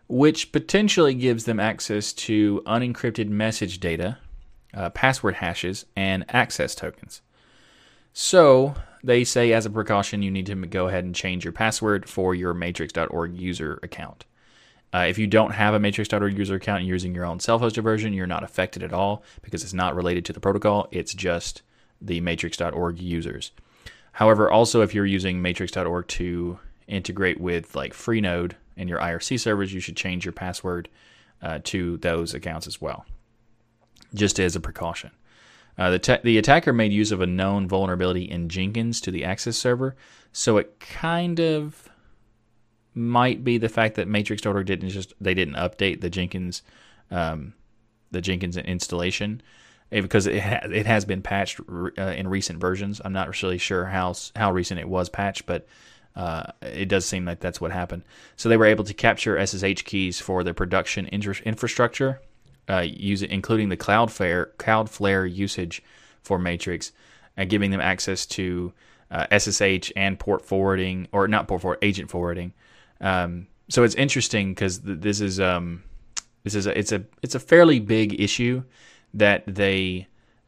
[0.09, 4.19] which potentially gives them access to unencrypted message data,
[4.75, 7.23] uh, password hashes, and access tokens.
[8.13, 12.09] So, they say as a precaution, you need to go ahead and change your password
[12.09, 14.25] for your matrix.org user account.
[14.95, 17.83] Uh, if you don't have a matrix.org user account and you're using your own self-hosted
[17.83, 20.87] version, you're not affected at all because it's not related to the protocol.
[20.91, 21.63] It's just
[22.01, 23.53] the matrix.org users.
[24.13, 29.73] However, also if you're using matrix.org to integrate with like Freenode and your IRC servers,
[29.73, 30.89] you should change your password
[31.41, 33.07] uh, to those accounts as well,
[34.15, 35.11] just as a precaution.
[35.79, 39.57] Uh, the, the attacker made use of a known vulnerability in Jenkins to the Access
[39.57, 39.97] server,
[40.33, 41.89] so it kind of
[42.95, 46.63] might be the fact that Matrix.org didn't just they didn't update the Jenkins
[47.11, 47.55] um,
[48.11, 49.43] the Jenkins installation
[49.91, 51.61] eh, because it ha- it has been patched
[51.99, 53.01] uh, in recent versions.
[53.05, 55.67] I'm not really sure how how recent it was patched, but
[56.15, 58.03] uh, it does seem like that's what happened.
[58.37, 62.21] So they were able to capture SSH keys for their production infrastructure,
[62.69, 65.83] uh, use including the Cloudflare Cloudflare usage
[66.23, 66.93] for Matrix,
[67.37, 68.73] and giving them access to
[69.11, 72.53] uh, SSH and port forwarding, or not port forward, agent forwarding.
[73.01, 75.83] Um, so it's interesting because th- this is um,
[76.45, 78.63] this is a, it's a it's a fairly big issue
[79.15, 80.07] that they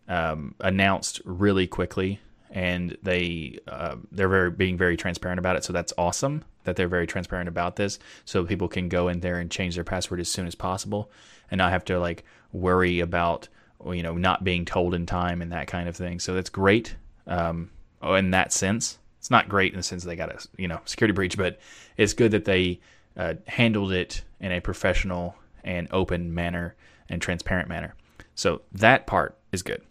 [0.08, 2.20] um, announced really quickly
[2.54, 5.64] and they uh, they're very being very transparent about it.
[5.64, 9.38] So that's awesome that they're very transparent about this, so people can go in there
[9.38, 11.10] and change their password as soon as possible,
[11.50, 13.48] and not have to like worry about
[13.84, 16.20] you know not being told in time and that kind of thing.
[16.20, 16.94] So that's great.
[17.26, 20.68] Um, oh, in that sense, it's not great in the sense they got a you
[20.68, 21.58] know security breach, but
[21.96, 22.80] it's good that they
[23.16, 25.34] uh, handled it in a professional
[25.64, 26.76] and open manner
[27.08, 27.96] and transparent manner.
[28.36, 29.82] So that part is good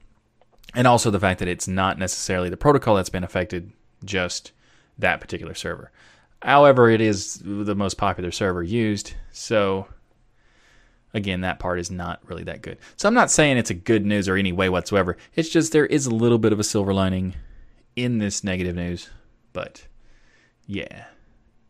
[0.74, 3.72] and also the fact that it's not necessarily the protocol that's been affected,
[4.04, 4.52] just
[4.98, 5.92] that particular server.
[6.42, 9.88] However, it is the most popular server used, so
[11.14, 12.78] again, that part is not really that good.
[12.98, 15.16] So I'm not saying it's a good news or any way whatsoever.
[15.36, 17.36] It's just there is a little bit of a silver lining
[17.96, 19.10] in this negative news,
[19.54, 19.88] but
[20.66, 21.06] yeah.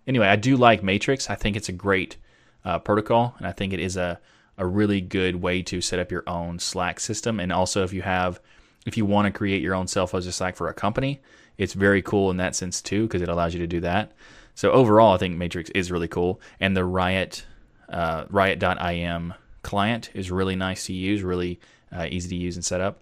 [0.08, 1.30] Anyway, I do like Matrix.
[1.30, 2.18] I think it's a great
[2.66, 4.20] uh, protocol, and I think it is a
[4.58, 7.40] a really good way to set up your own Slack system.
[7.40, 8.40] And also, if you have
[8.86, 11.22] if you want to create your own self-hosted Slack for a company,
[11.58, 14.12] it's very cool in that sense too because it allows you to do that.
[14.56, 17.46] So overall, I think Matrix is really cool, and the Riot
[17.90, 21.60] uh, Riot.im client is really nice to use, really
[21.92, 23.02] uh, easy to use and set up.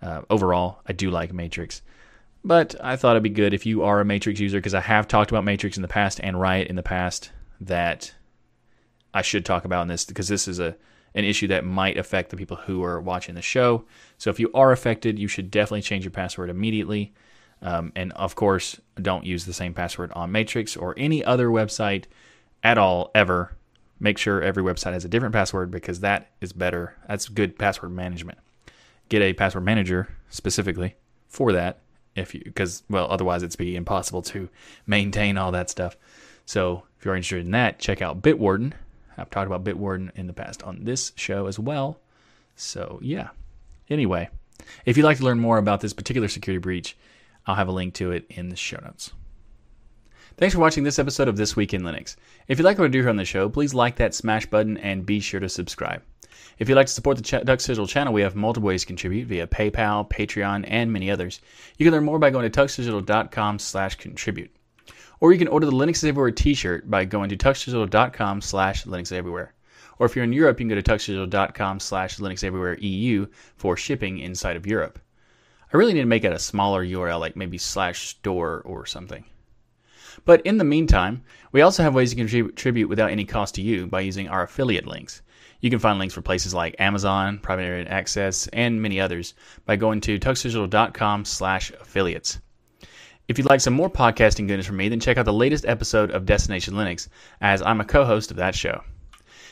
[0.00, 1.82] Uh, overall, I do like Matrix,
[2.44, 5.08] but I thought it'd be good if you are a Matrix user because I have
[5.08, 8.14] talked about Matrix in the past and Riot in the past that
[9.12, 10.76] I should talk about in this because this is a
[11.16, 13.84] an issue that might affect the people who are watching the show.
[14.18, 17.12] So if you are affected, you should definitely change your password immediately.
[17.62, 22.04] Um, and of course, don't use the same password on Matrix or any other website
[22.62, 23.56] at all, ever.
[23.98, 26.94] Make sure every website has a different password because that is better.
[27.08, 28.38] That's good password management.
[29.08, 30.96] Get a password manager specifically
[31.28, 31.80] for that
[32.16, 34.48] if you because well otherwise it's be impossible to
[34.86, 35.96] maintain all that stuff
[36.46, 38.72] so if you're interested in that check out bitwarden
[39.16, 42.00] I've talked about Bitwarden in the past on this show as well.
[42.54, 43.28] So, yeah.
[43.88, 44.28] Anyway,
[44.84, 46.96] if you'd like to learn more about this particular security breach,
[47.46, 49.12] I'll have a link to it in the show notes.
[50.36, 52.16] Thanks for watching this episode of This Week in Linux.
[52.46, 54.76] If you like what I do here on the show, please like that smash button
[54.76, 56.02] and be sure to subscribe.
[56.58, 58.86] If you'd like to support the Ch- Tux Digital channel, we have multiple ways to
[58.86, 61.40] contribute via PayPal, Patreon, and many others.
[61.76, 64.55] You can learn more by going to tuxdigital.com slash contribute.
[65.20, 69.54] Or you can order the Linux Everywhere t-shirt by going to tuxdigital.com slash Linux Everywhere.
[69.98, 73.76] Or if you're in Europe, you can go to tuxdigital.com slash Linux Everywhere EU for
[73.76, 74.98] shipping inside of Europe.
[75.72, 79.24] I really need to make it a smaller URL, like maybe slash store or something.
[80.24, 83.86] But in the meantime, we also have ways to contribute without any cost to you
[83.86, 85.22] by using our affiliate links.
[85.60, 89.76] You can find links for places like Amazon, Private Internet Access, and many others by
[89.76, 92.38] going to tuxdigital.com slash affiliates.
[93.28, 96.12] If you'd like some more podcasting goodness from me, then check out the latest episode
[96.12, 97.08] of Destination Linux,
[97.40, 98.84] as I'm a co host of that show.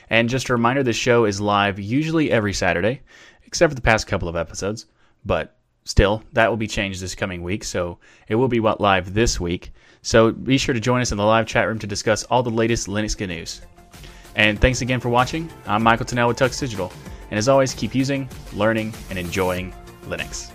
[0.09, 3.01] And just a reminder this show is live usually every Saturday,
[3.45, 4.87] except for the past couple of episodes.
[5.25, 7.99] But still, that will be changed this coming week, so
[8.29, 9.73] it will be what live this week.
[10.03, 12.51] So be sure to join us in the live chat room to discuss all the
[12.51, 13.61] latest Linux good news.
[14.37, 15.51] And thanks again for watching.
[15.67, 16.93] I'm Michael Tunnell with Tux Digital,
[17.31, 20.54] and as always, keep using, learning, and enjoying Linux.